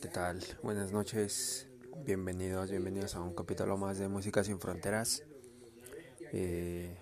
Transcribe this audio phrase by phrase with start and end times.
[0.00, 0.42] ¿qué tal?
[0.62, 1.68] Buenas noches,
[2.06, 5.22] bienvenidos, bienvenidos a un capítulo más de Música sin Fronteras.
[6.32, 6.96] Eh,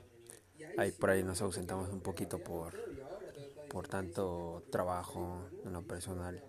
[0.77, 2.75] ahí por ahí nos ausentamos un poquito por,
[3.71, 6.43] por tanto trabajo en lo personal.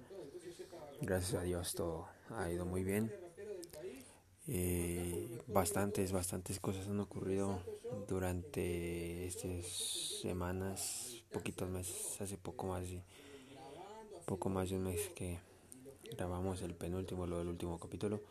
[1.02, 3.14] Gracias a Dios todo ha ido muy bien.
[4.48, 7.60] Eh, bastantes, bastantes cosas han ocurrido
[8.08, 9.68] durante estas
[10.24, 13.04] semanas, poquitos meses, hace poco más de,
[14.26, 15.48] poco más de un mes que
[16.16, 18.22] grabamos el penúltimo, lo del último capítulo.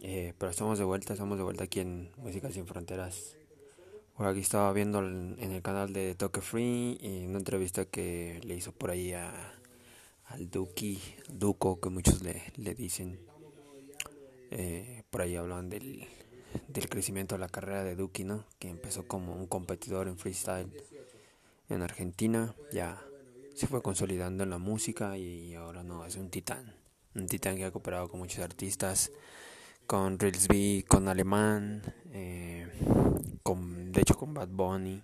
[0.00, 3.36] Eh, pero estamos de vuelta, estamos de vuelta aquí en Música Sin Fronteras.
[4.16, 8.54] Por aquí estaba viendo en el canal de Toque Free y una entrevista que le
[8.54, 9.32] hizo por ahí a,
[10.26, 13.18] al Duki, Duco, que muchos le, le dicen.
[14.50, 16.06] Eh, por ahí hablan del,
[16.68, 18.44] del crecimiento de la carrera de Duki, ¿no?
[18.58, 20.70] Que empezó como un competidor en freestyle
[21.68, 23.00] en Argentina, ya
[23.60, 26.74] se fue consolidando en la música y ahora no, es un titán.
[27.14, 29.12] Un titán que ha cooperado con muchos artistas,
[29.86, 32.66] con Reelsby, con Alemán, eh,
[33.42, 35.02] con, de hecho con Bad Bunny.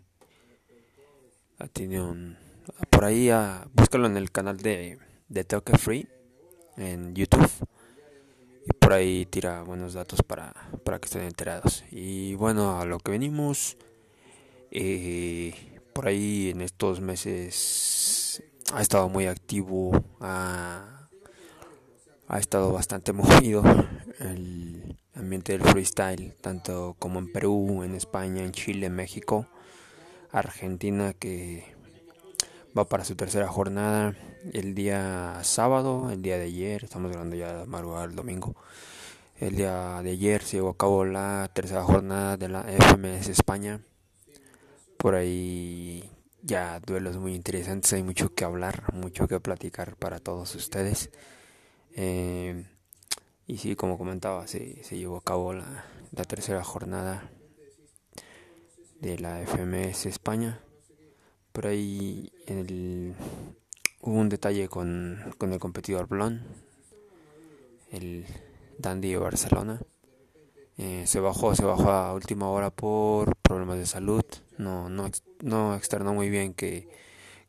[1.75, 2.39] Tenido un,
[2.89, 6.09] por ahí, a, búscalo en el canal de, de Toque Free
[6.79, 7.51] en YouTube.
[8.65, 11.85] Y por ahí tira buenos datos para, para que estén enterados.
[11.91, 13.77] Y bueno, a lo que venimos,
[14.71, 15.53] eh,
[15.93, 18.06] por ahí en estos meses
[18.73, 21.09] ha estado muy activo, ha,
[22.39, 23.63] estado bastante movido
[24.19, 29.47] el ambiente del freestyle, tanto como en Perú, en España, en Chile, en México,
[30.31, 31.75] Argentina, que
[32.77, 34.15] va para su tercera jornada
[34.53, 38.55] el día sábado, el día de ayer, estamos hablando ya de madrugada el domingo.
[39.39, 43.81] El día de ayer se llevó a cabo la tercera jornada de la FMS España.
[44.97, 46.11] Por ahí
[46.43, 51.11] ya duelos muy interesantes, hay mucho que hablar, mucho que platicar para todos ustedes.
[51.95, 52.65] Eh,
[53.47, 55.85] y sí, como comentaba, se, se llevó a cabo la,
[56.29, 57.31] tercera jornada
[59.01, 60.61] de la FMS España.
[61.53, 62.33] Por ahí
[64.01, 66.43] hubo un detalle con, con el competidor Blon,
[67.93, 68.27] el
[68.79, 69.81] Dandy de Barcelona.
[70.79, 74.25] Eh, se bajó, se bajó a última hora por problemas de salud.
[74.59, 75.11] No, no,
[75.43, 76.89] no externó muy bien qué,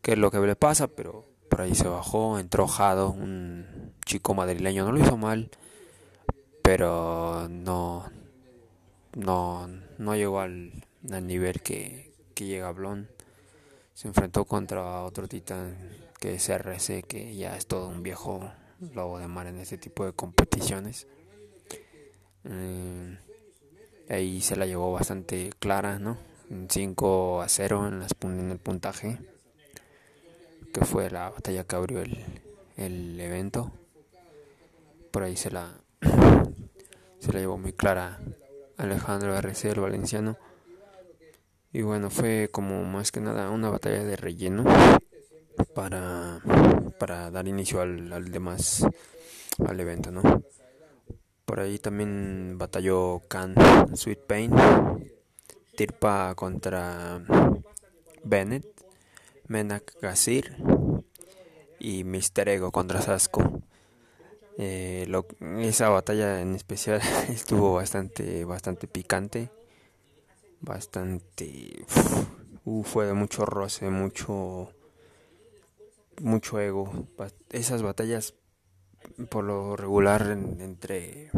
[0.02, 4.34] qué es lo que le pasa, pero por ahí se bajó, entró Jado, un chico
[4.34, 5.50] madrileño, no lo hizo mal,
[6.62, 8.10] pero no,
[9.16, 9.68] no,
[9.98, 10.72] no llegó al,
[11.12, 13.10] al nivel que, que llega Blon.
[13.94, 15.76] Se enfrentó contra otro titán
[16.20, 18.52] que es RC, que ya es todo un viejo
[18.94, 21.08] lobo de mar en este tipo de competiciones.
[22.50, 23.18] Eh,
[24.10, 26.18] ahí se la llevó bastante clara, ¿no?
[26.70, 29.20] 5 a 0 en, las, en el puntaje,
[30.74, 32.18] que fue la batalla que abrió el,
[32.78, 33.72] el evento.
[35.12, 35.74] Por ahí se la,
[37.20, 38.20] se la llevó muy clara
[38.78, 40.38] Alejandro RC, el valenciano.
[41.74, 44.64] Y bueno, fue como más que nada una batalla de relleno
[45.76, 46.40] para,
[46.98, 48.86] para dar inicio al, al demás
[49.68, 50.22] al evento, ¿no?
[51.48, 53.56] Por ahí también batalló Khan
[53.96, 54.52] Sweet Pain,
[55.78, 57.22] Tirpa contra
[58.22, 58.66] Bennett,
[59.48, 60.58] Menak Gazir
[61.80, 63.62] y Mister Ego contra Sasco.
[64.58, 65.26] Eh, lo,
[65.60, 67.00] esa batalla en especial
[67.30, 69.50] estuvo bastante bastante picante,
[70.60, 71.86] bastante
[72.84, 74.74] fue de mucho roce, mucho
[76.22, 77.08] mucho ego.
[77.52, 78.34] Esas batallas
[79.30, 81.32] por lo regular en, entre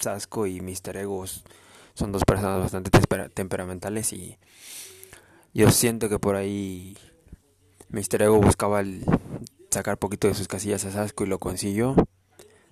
[0.00, 1.44] Sasco y Mister Egos
[1.94, 2.90] son dos personas bastante
[3.34, 4.38] temperamentales y
[5.52, 6.96] yo siento que por ahí
[7.88, 9.04] Mister Ego buscaba el
[9.70, 11.96] sacar poquito de sus casillas a Sasco y lo consiguió.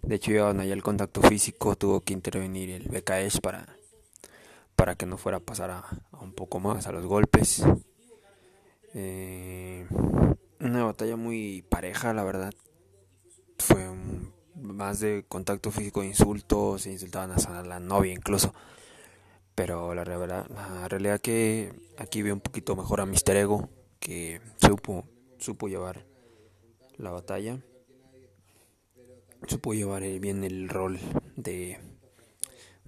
[0.03, 3.67] De hecho, llevaban allá el contacto físico, tuvo que intervenir el BKS para,
[4.77, 7.65] para que no fuera a pasar a, a un poco más a los golpes.
[8.95, 9.87] Eh,
[10.61, 12.55] una batalla muy pareja, la verdad.
[13.59, 18.53] Fue un, más de contacto físico, insultos, insultaban a la novia incluso.
[19.55, 23.69] Pero la, realidad, la realidad que aquí veo un poquito mejor a Mister Ego,
[24.01, 25.05] que supo,
[25.39, 26.05] supo llevar
[26.99, 27.59] la batalla.
[29.47, 30.99] Supo llevar bien el rol
[31.37, 31.79] de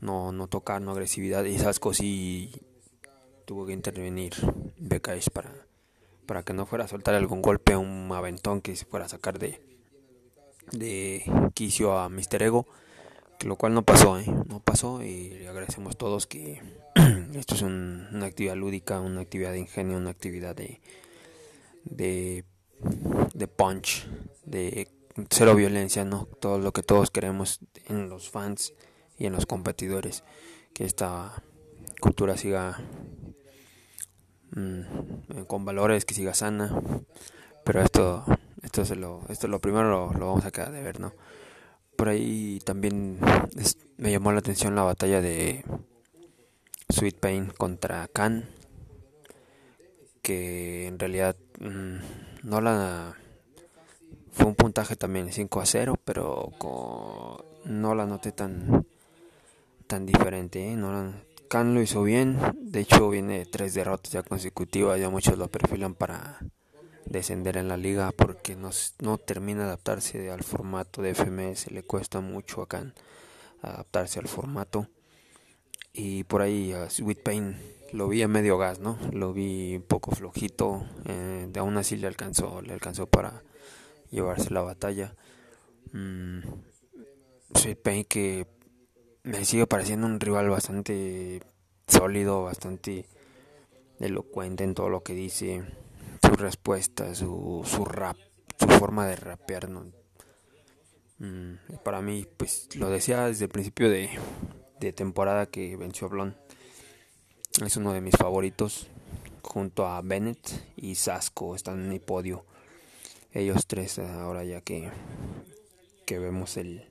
[0.00, 1.44] no, no tocar, no agresividad.
[1.44, 2.53] Y esas cosas sí
[3.44, 4.35] tuvo que intervenir
[4.79, 5.69] BKS para
[6.29, 9.38] para que no fuera a soltar algún golpe, un aventón que se fuera a sacar
[9.38, 9.62] de,
[10.73, 11.23] de
[11.55, 12.67] quicio a Mister Ego,
[13.44, 14.26] lo cual no pasó, ¿eh?
[14.47, 16.61] no pasó y le agradecemos todos que
[17.35, 20.81] esto es un, una actividad lúdica, una actividad de ingenio, una actividad de,
[21.85, 22.44] de,
[23.35, 24.06] de punch,
[24.44, 24.88] de
[25.31, 26.26] cero violencia, ¿no?
[26.41, 28.75] Todo lo que todos queremos en los fans
[29.19, 30.25] y en los competidores,
[30.75, 31.43] que esta
[32.00, 32.81] cultura siga
[34.50, 36.81] mm, con valores, que siga sana,
[37.64, 38.25] pero esto,
[38.62, 41.12] esto es lo, esto lo primero lo, lo vamos a quedar de ver, ¿no?
[41.96, 43.19] Por ahí también
[43.96, 45.64] me llamó la atención la batalla de
[46.88, 48.44] Sweet Pain contra Khan,
[50.22, 53.16] que en realidad mm, no la
[54.32, 56.52] fue un puntaje también 5 a 0, pero
[57.64, 58.87] no la noté tan
[59.88, 60.76] tan diferente, ¿eh?
[60.76, 61.14] no
[61.49, 65.94] Khan lo hizo bien, de hecho viene tres derrotas ya consecutivas, ya muchos lo perfilan
[65.94, 66.38] para
[67.06, 68.12] descender en la liga
[68.49, 68.56] porque
[69.00, 72.95] no, termina de adaptarse al formato de FMS, le cuesta mucho acá
[73.61, 74.89] adaptarse al formato.
[75.93, 77.56] Y por ahí a Sweet Pain
[77.93, 78.99] lo vi a medio gas, ¿no?
[79.12, 83.43] Lo vi un poco flojito, eh, aún así le alcanzó, le alcanzó para
[84.11, 85.15] llevarse la batalla.
[85.93, 86.39] Mm,
[87.55, 88.47] Sweet Pain que
[89.25, 91.43] me sigue pareciendo un rival bastante
[91.87, 93.05] sólido, bastante
[94.00, 95.65] elocuente en todo lo que dice
[96.23, 98.17] su respuesta, su, su rap,
[98.58, 99.69] su forma de rapear.
[99.69, 99.87] ¿no?
[101.19, 104.10] Mm, para mí, pues lo decía desde el principio de,
[104.81, 106.37] de temporada que venció Blon.
[107.64, 108.87] Es uno de mis favoritos,
[109.43, 112.44] junto a Bennett y Sasco, están en mi podio.
[113.32, 114.90] Ellos tres, ahora ya que,
[116.06, 116.88] que vemos el,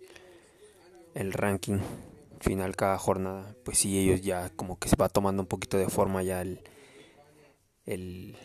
[1.16, 1.80] el ranking
[2.40, 5.90] final cada jornada, pues sí, ellos ya como que se va tomando un poquito de
[5.90, 6.62] forma ya el,
[7.86, 8.36] el,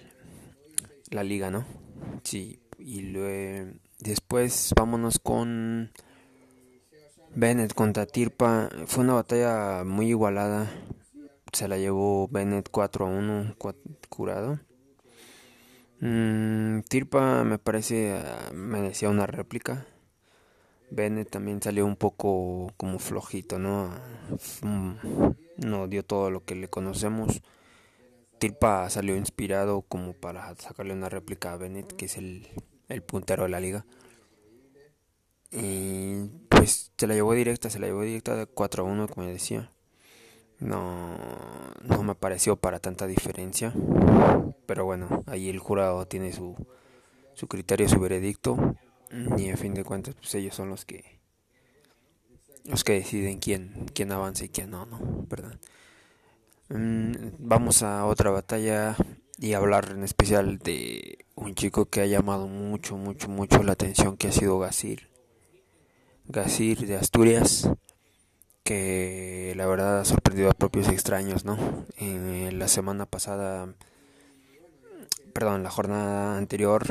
[1.10, 1.66] la liga, ¿no?
[2.22, 5.92] Sí, y luego, después vámonos con
[7.34, 8.68] Bennett contra Tirpa.
[8.86, 10.70] Fue una batalla muy igualada.
[11.52, 13.56] Se la llevó Bennett 4 a 1,
[14.08, 14.60] curado.
[16.00, 19.86] Mm, Tirpa me parece ah, me decía una réplica.
[20.90, 23.90] Bennett también salió un poco como flojito, ¿no?
[24.62, 24.94] Mm,
[25.58, 27.42] no dio todo lo que le conocemos.
[28.38, 32.48] Tirpa salió inspirado como para sacarle una réplica a Bennett, que es el,
[33.00, 33.86] puntero de la liga.
[35.50, 39.26] Y pues se la llevó directa, se la llevó directa de 4 a 1, como
[39.26, 39.70] decía.
[40.58, 41.16] No,
[41.82, 43.72] no me pareció para tanta diferencia.
[44.66, 46.54] Pero bueno, ahí el jurado tiene su,
[47.34, 48.76] su criterio, su veredicto.
[49.36, 51.22] Y a fin de cuentas, pues ellos son los que
[52.64, 54.98] los que deciden quién, quién avanza y quién no, ¿no?
[55.28, 55.58] ¿Verdad?
[56.68, 58.96] Mm, vamos a otra batalla
[59.38, 64.16] y hablar en especial de un chico que ha llamado mucho, mucho, mucho la atención,
[64.16, 65.08] que ha sido Gasir.
[66.26, 67.68] Gasir de Asturias,
[68.62, 71.58] que la verdad ha sorprendido a propios extraños, ¿no?
[71.96, 73.74] En la semana pasada,
[75.32, 76.84] perdón, la jornada anterior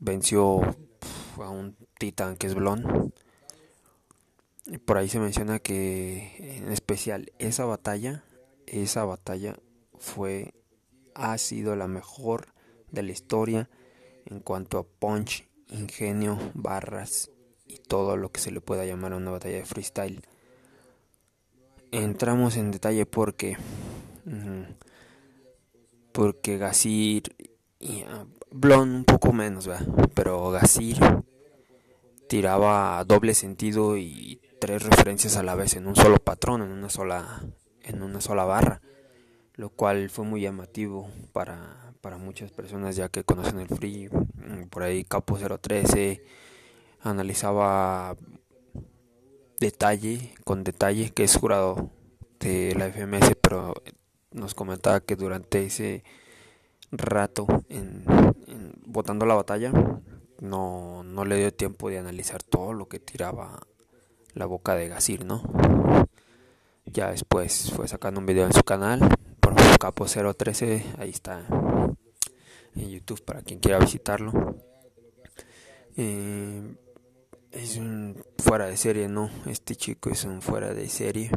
[0.00, 0.60] venció
[1.36, 3.12] a un titán que es Blon.
[4.84, 8.24] Por ahí se menciona que en especial esa batalla
[8.66, 9.56] esa batalla
[9.98, 10.54] fue
[11.16, 12.48] ha sido la mejor
[12.90, 13.68] de la historia
[14.26, 17.30] en cuanto a punch, ingenio, barras
[17.66, 20.22] y todo lo que se le pueda llamar a una batalla de freestyle.
[21.90, 23.56] Entramos en detalle porque
[26.12, 27.34] porque Gasir
[27.78, 29.68] y uh, Blon un poco menos,
[30.14, 30.98] pero Gasir
[32.28, 36.88] tiraba doble sentido y tres referencias a la vez en un solo patrón, en una
[36.88, 37.44] sola
[37.82, 38.80] en una sola barra,
[39.56, 44.08] lo cual fue muy llamativo para, para muchas personas ya que conocen el free.
[44.08, 46.22] Mm, por ahí Capo 013
[47.00, 48.16] analizaba
[49.60, 51.90] detalle con detalle que es jurado
[52.40, 53.74] de la FMS, pero
[54.32, 56.04] nos comentaba que durante ese
[56.92, 58.04] rato en,
[58.84, 59.72] votando la batalla
[60.40, 63.60] no, no le dio tiempo de analizar todo lo que tiraba
[64.34, 65.42] la boca de Gasir, ¿no?
[66.84, 69.00] Ya después fue sacando un video en su canal,
[69.78, 71.44] Capo 013, ahí está
[72.74, 74.56] en YouTube para quien quiera visitarlo.
[75.96, 76.74] Eh,
[77.52, 81.30] es un fuera de serie, no, este chico es un fuera de serie.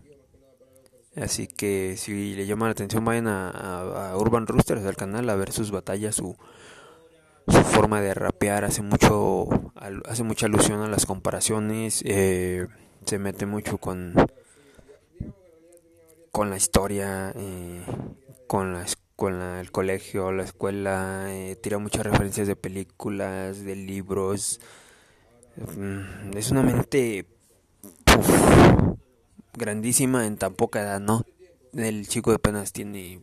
[1.16, 5.52] Así que si le llama la atención vayan a, Urban Roosters del canal a ver
[5.52, 6.38] sus batallas, su,
[7.48, 9.48] su forma de rapear, hace mucho
[10.08, 12.68] hace mucha alusión a las comparaciones, eh,
[13.06, 14.14] se mete mucho con
[16.32, 17.82] con la historia, eh,
[18.50, 18.84] con, la,
[19.16, 24.60] con el colegio, la escuela, eh, tira muchas referencias de películas, de libros.
[25.56, 27.28] Mm, es una mente
[29.54, 31.24] grandísima en tan poca edad, ¿no?
[31.74, 33.22] El chico apenas tiene,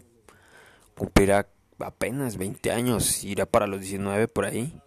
[0.97, 1.49] cumplirá
[1.80, 4.80] apenas 20 años, irá para los 19 por ahí.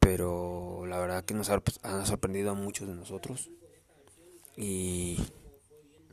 [0.00, 1.62] pero la verdad que nos ha,
[2.04, 3.48] sorprendido a muchos de nosotros.
[4.56, 5.18] Y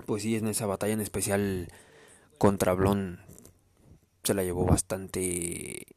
[0.05, 1.67] pues sí, en esa batalla en especial
[2.43, 3.21] contra Blon
[4.21, 5.87] se la llevó bastante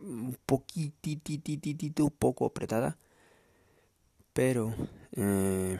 [0.00, 2.96] un poquitititito poco apretada
[4.32, 4.74] pero
[5.12, 5.76] eh,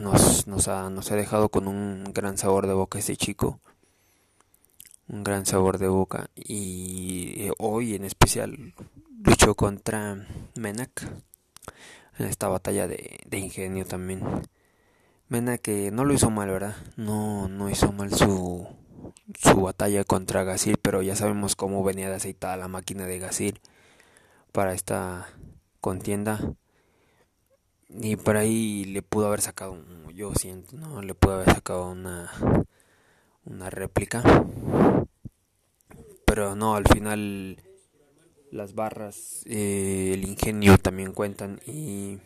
[0.00, 3.60] nos, nos, ha, nos ha dejado con un gran sabor de boca ese chico
[5.06, 8.74] un gran sabor de boca y eh, hoy en especial
[9.22, 11.06] luchó contra Menak
[12.18, 14.20] en esta batalla de, ingenio también.
[15.28, 18.79] Menak que no lo hizo mal verdad no no hizo mal su
[19.38, 23.60] su batalla contra Gasir pero ya sabemos cómo venía de aceitada la máquina de Gasir
[24.52, 25.28] para esta
[25.80, 26.54] contienda.
[27.88, 29.76] Y por ahí le pudo haber sacado
[30.14, 32.30] yo siento no le pudo haber sacado una
[33.44, 34.22] una réplica.
[36.24, 37.58] Pero no al final
[38.50, 42.18] las barras eh, el ingenio también cuentan y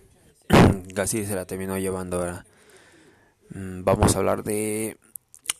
[0.94, 2.46] Gassi se la terminó llevando ahora.
[3.50, 4.96] Mm, vamos a hablar de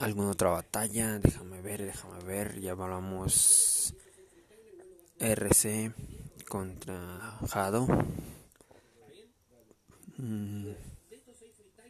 [0.04, 3.94] alguna otra batalla déjame ver déjame ver ya hablamos
[5.18, 5.94] RC
[6.46, 7.86] contra Jado.
[10.18, 10.72] Mm,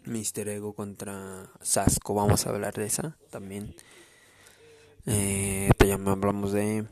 [0.05, 3.75] Mister Ego contra Sasco vamos a hablar de esa también.
[5.07, 6.87] Eh, ya hablamos de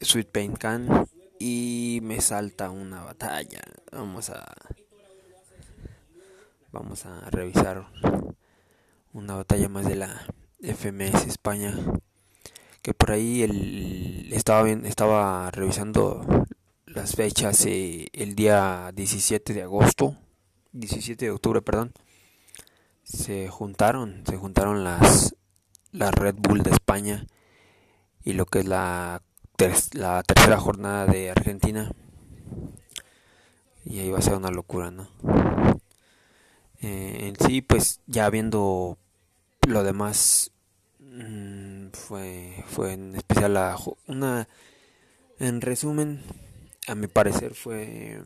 [0.00, 1.06] Sweet Pain Can
[1.38, 3.60] y me salta una batalla.
[3.92, 4.46] Vamos a
[6.72, 7.86] vamos a revisar
[9.16, 10.26] una batalla más de la
[10.60, 11.74] FMS España
[12.82, 16.24] que por ahí el, estaba bien, estaba revisando
[16.86, 20.16] las fechas eh, el día 17 de agosto
[20.76, 21.92] 17 de octubre, perdón,
[23.02, 25.34] se juntaron, se juntaron las,
[25.90, 27.26] las Red Bull de España
[28.22, 29.22] y lo que es la,
[29.92, 31.90] la tercera jornada de Argentina.
[33.84, 35.08] Y ahí va a ser una locura, ¿no?
[36.82, 38.98] Eh, en sí, pues ya viendo
[39.66, 40.52] lo demás,
[41.00, 44.48] mm, fue, fue en especial la, una,
[45.38, 46.22] en resumen,
[46.86, 48.22] a mi parecer fue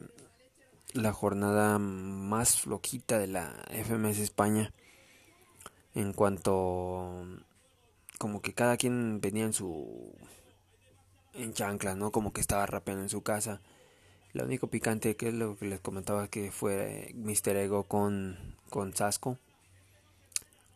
[0.93, 4.73] la jornada más flojita de la FMS España
[5.95, 7.25] en cuanto
[8.19, 10.13] como que cada quien venía en su
[11.33, 12.11] en chancla, ¿no?
[12.13, 13.63] Como que estaba rapeando en su casa.
[14.35, 17.57] Lo único picante que es lo que les comentaba que fue Mr.
[17.57, 18.37] Ego con
[18.69, 19.39] con Sasco.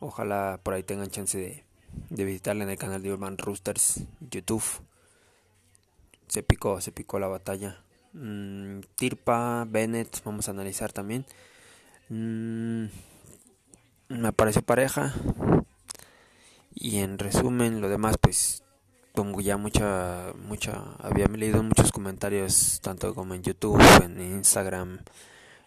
[0.06, 1.64] Ojalá por ahí tengan chance de,
[2.10, 4.62] de visitarle en el canal de Urban Roosters YouTube.
[6.28, 7.80] Se picó, se picó la batalla.
[8.12, 11.24] Mm, Tirpa, Bennett, vamos a analizar también.
[12.10, 12.84] Mm,
[14.10, 15.14] me parece pareja.
[16.74, 18.62] Y en resumen, lo demás, pues,
[19.14, 24.98] como ya mucha, mucha, había leído muchos comentarios, tanto como en YouTube, en Instagram,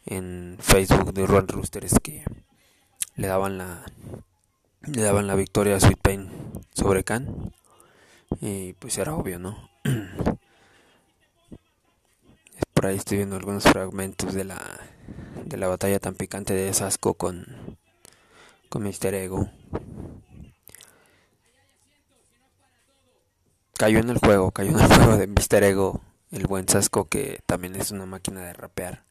[0.06, 2.24] en Facebook de Run Roosters, que
[3.15, 3.84] le daban la,
[4.88, 6.29] le daban la victoria a Sweet Pain
[6.74, 7.53] sobre Khan.
[8.41, 9.70] Y pues era obvio, ¿no?
[12.74, 14.62] Por ahí estoy viendo algunos fragmentos de la,
[15.46, 17.77] de la batalla tan picante de Sasco con,
[18.70, 19.50] con Mister Ego.
[23.77, 26.01] Cayó en el juego, cayó en el juego de Mister Ego,
[26.32, 29.03] el buen Sasco que también es una máquina de rapear.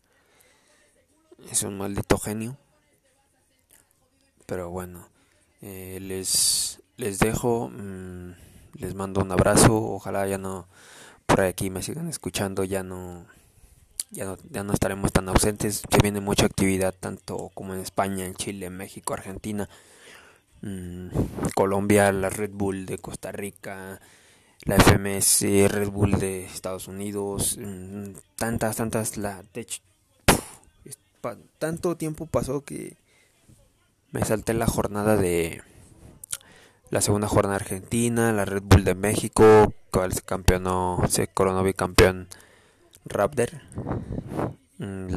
[1.50, 2.56] Es un maldito genio.
[4.46, 5.08] Pero bueno,
[5.62, 8.34] eh, les, les dejo, mm,
[8.74, 10.66] les mando un abrazo, ojalá ya no
[11.26, 13.26] por aquí me sigan escuchando, ya no
[14.10, 18.24] ya no, ya no estaremos tan ausentes, se viene mucha actividad tanto como en España,
[18.24, 19.68] en Chile, en México, Argentina,
[20.62, 21.08] mm,
[21.54, 24.00] Colombia, la Red Bull de Costa Rica,
[24.64, 29.42] la FMS, Red Bull de Estados Unidos, mm, tantas, tantas, la
[31.58, 32.96] tanto tiempo pasó que
[34.12, 35.62] me salté la jornada de
[36.90, 42.28] la segunda jornada argentina, la Red Bull de México, cual se campeonó, se coronó bicampeón
[43.04, 43.50] Raptor,
[44.78, 45.14] mm,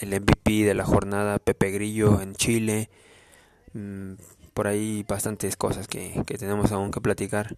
[0.00, 2.90] el MVP de la jornada Pepe Grillo en Chile,
[3.72, 4.14] mm,
[4.54, 7.56] por ahí bastantes cosas que, que tenemos aún que platicar,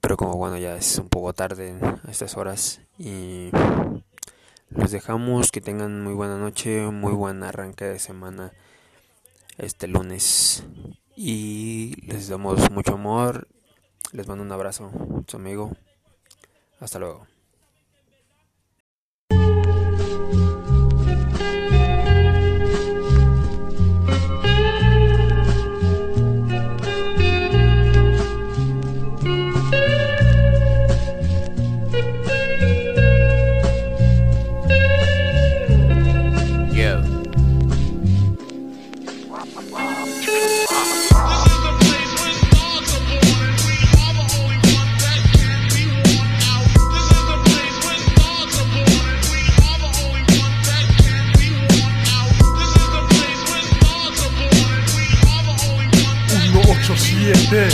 [0.00, 1.74] pero como bueno ya es un poco tarde
[2.06, 3.50] a estas horas y
[4.70, 8.52] los dejamos, que tengan muy buena noche, muy buen arranque de semana
[9.58, 10.64] este lunes.
[11.16, 13.48] Y les damos mucho amor,
[14.12, 14.90] les mando un abrazo,
[15.26, 15.72] su amigo,
[16.80, 17.26] hasta luego.
[57.54, 57.70] 8-7.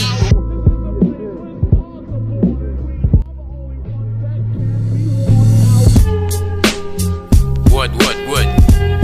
[7.71, 8.47] Wood, wood, wood.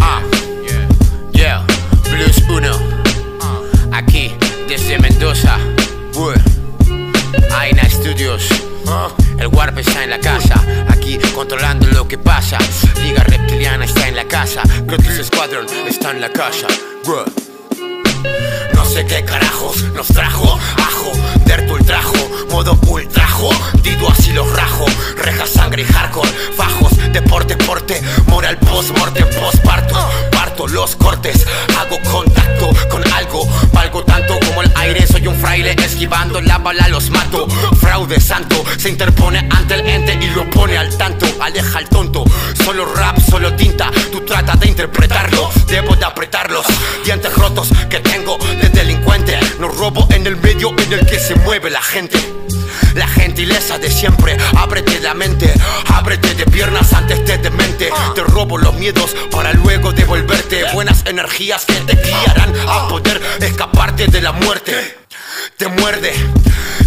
[0.02, 0.22] Ah,
[0.62, 0.86] yeah,
[1.32, 1.66] yeah.
[2.04, 2.76] Blues 1.
[3.90, 4.34] Aquí,
[4.68, 5.56] desde Mendoza.
[6.14, 6.36] Wood.
[7.58, 8.46] Aina Studios.
[9.38, 12.58] El Warp está en la casa, aquí controlando lo que pasa.
[13.02, 16.66] Liga Reptiliana está en la casa, Crotus Squadron está en la casa.
[17.06, 17.32] Wood.
[18.96, 20.58] Sé qué carajos nos trajo.
[20.78, 21.12] Ajo,
[21.44, 22.14] Dertul trajo
[22.50, 23.50] Modo ultrajo
[23.82, 24.86] Dido así los rajo
[25.18, 29.28] Reja, sangre y hardcore Fajos, deporte, porte Moral post mortem,
[30.64, 31.44] los cortes.
[31.78, 33.46] Hago contacto con algo.
[33.72, 35.06] Valgo tanto como el aire.
[35.06, 37.46] Soy un fraile esquivando la bala Los mato.
[37.80, 38.64] Fraude santo.
[38.78, 41.26] Se interpone ante el ente y lo pone al tanto.
[41.40, 42.24] Aleja al tonto.
[42.64, 43.90] Solo rap, solo tinta.
[44.10, 45.50] Tú trata de interpretarlo.
[45.66, 46.64] Debo de apretarlos.
[47.04, 49.38] Dientes rotos que tengo de delincuente.
[49.60, 52.45] No robo en el medio en el que se mueve la gente
[52.96, 55.52] la gentileza de siempre, ábrete la mente,
[55.86, 57.90] ábrete de piernas antes de demente.
[58.14, 64.06] Te robo los miedos para luego devolverte buenas energías que te guiarán a poder escaparte
[64.06, 65.05] de la muerte.
[65.56, 66.12] Te muerde,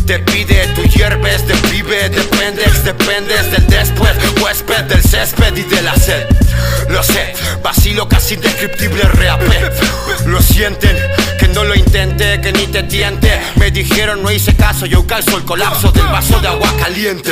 [0.06, 4.12] te pide, tú hierves, te vive, dependes, dependes del después,
[4.42, 6.28] huésped del césped y de la sed.
[6.90, 9.42] Lo sé, vacilo casi indescriptible RAP.
[10.28, 10.96] Lo sienten,
[11.40, 13.40] que no lo intente, que ni te tiente.
[13.56, 17.32] Me dijeron no hice caso, yo calzo el colapso del vaso de agua caliente.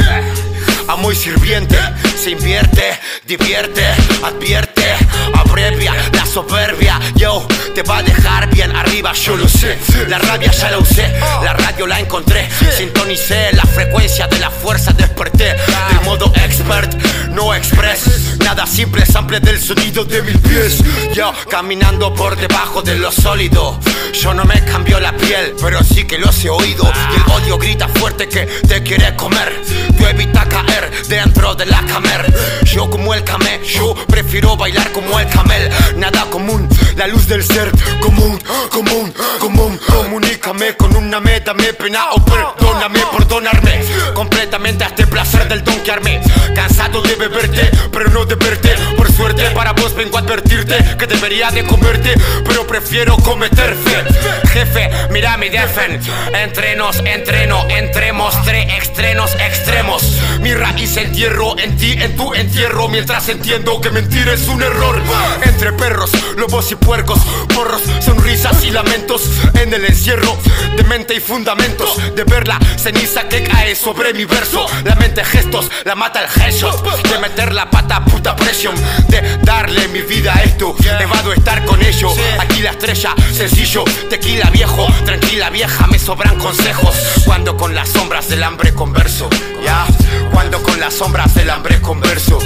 [0.87, 1.77] Amo y sirviente,
[2.17, 3.85] se invierte, divierte,
[4.23, 4.85] advierte,
[5.33, 6.97] abrevia la soberbia.
[7.15, 7.45] Yo
[7.75, 9.77] te va a dejar bien arriba, yo lo sé.
[10.07, 12.47] La rabia ya la usé, la radio la encontré.
[12.77, 15.55] Sintonicé la frecuencia de la fuerza, desperté
[15.89, 16.93] del modo expert,
[17.31, 18.37] no express.
[18.39, 20.81] Nada simple, sample del sonido de mis pies.
[21.13, 23.77] Yo caminando por debajo de lo sólido.
[24.13, 26.89] Yo no me cambio la piel, pero sí que los he oído.
[27.11, 29.53] Y el odio grita fuerte que te quiere comer.
[29.97, 30.76] Tú evita caer
[31.07, 32.33] dentro de la camer.
[32.63, 35.69] Yo como el camé, yo prefiero bailar como el camel.
[35.95, 39.79] Nada común, la luz del ser común, común, común.
[39.87, 43.81] Comunícame con una meta, me pena o perdóname por donarme
[44.13, 46.21] completamente a este placer del donkearme.
[46.53, 48.75] Cansado de beberte, pero no de verte.
[48.95, 52.13] Por suerte para vos vengo a advertirte que debería de comerte,
[52.45, 54.46] pero prefiero cometer fe.
[54.57, 56.01] Jefe, mira mi defen.
[56.33, 60.01] Entrenos, entreno, entremos, tres extremos, extremos.
[60.41, 64.99] Mi raíz entierro en ti, en tu entierro, mientras entiendo que mentir es un error.
[65.43, 67.19] Entre perros, lobos y puercos,
[67.53, 69.29] porros, sonrisas y lamentos
[69.61, 70.35] en el encierro
[70.75, 71.95] de mente y fundamentos.
[72.15, 76.41] De ver la ceniza que cae sobre mi verso, la mente gestos, la mata el
[76.41, 76.83] headshot.
[77.03, 78.73] De meter la pata, puta presión,
[79.07, 82.09] de darle mi vida a esto, evado estar con ello.
[82.39, 86.95] Aquí la estrella, sencillo, tequila viejo, tranquila vieja, me sobran consejos.
[87.25, 89.29] Cuando con las sombras del hambre converso,
[89.63, 89.85] ya,
[90.31, 92.39] cuando con las sombras del hambre converso.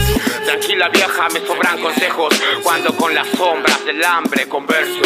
[0.46, 2.34] Tranquila vieja, me sobran consejos.
[2.64, 5.02] Cuando con las sombras del hambre converso.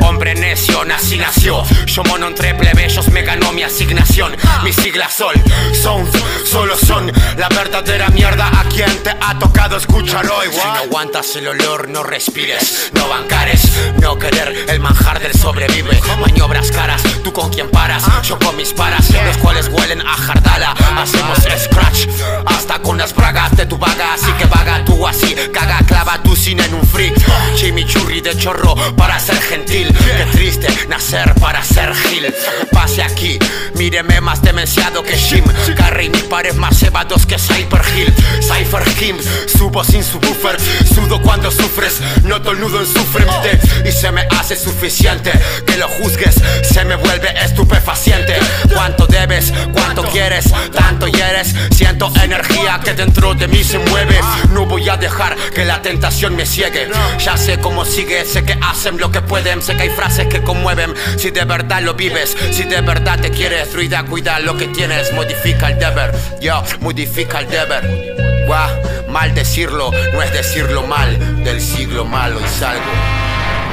[0.00, 1.62] Hombre necio, nací nació.
[1.86, 4.36] Yo mono entre plebeyos, me ganó mi asignación.
[4.64, 5.34] Mis siglas son,
[5.82, 6.08] son,
[6.44, 8.48] solo son la verdadera mierda.
[8.48, 10.60] A quien te ha tocado, escúchalo igual.
[10.60, 12.90] Si no aguantas el olor, no respires.
[12.92, 13.62] No bancares,
[14.00, 16.00] no querer el manjar del sobrevive.
[16.20, 18.04] Maniobras caras, tú con quien paras.
[18.22, 20.72] Yo con mis paras, los cuales huelen a jardala.
[20.96, 22.06] Hacemos scratch
[22.46, 24.14] hasta con las bragas de tu vaga.
[24.14, 27.19] Así que vaga tú así, caga, clava tu cine en un freak.
[27.54, 29.88] Chimichurri de chorro para ser gentil.
[29.88, 32.32] Qué triste nacer para ser gil.
[32.72, 33.38] Pase aquí,
[33.74, 35.44] míreme más demenciado que Jim.
[35.76, 38.12] Carry mi pares más cebados que Cypher Hill.
[38.40, 40.56] Cypher Kim, subo sin subwoofer.
[40.94, 43.60] Sudo cuando sufres, noto el nudo en su frente.
[43.86, 45.32] Y se me hace suficiente
[45.66, 46.36] que lo juzgues.
[46.62, 48.36] Se me vuelve estupefaciente.
[48.74, 49.52] ¿Cuánto debes?
[49.72, 50.52] ¿Cuánto quieres?
[50.72, 51.54] Tanto hieres.
[51.76, 54.18] Siento energía que dentro de mí se mueve.
[54.52, 56.88] No voy a dejar que la tentación me ciegue.
[57.18, 59.62] Ya sé cómo sigue, sé que hacen lo que pueden.
[59.62, 60.94] Sé que hay frases que conmueven.
[61.16, 65.12] Si de verdad lo vives, si de verdad te quieres, druida, cuida lo que tienes.
[65.14, 68.44] Modifica el deber, yo, modifica el deber.
[68.46, 68.70] Guau,
[69.08, 71.18] mal decirlo, no es decirlo mal.
[71.42, 72.82] Del siglo malo y salgo.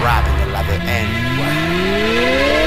[0.03, 0.25] Rap
[0.71, 2.66] en el.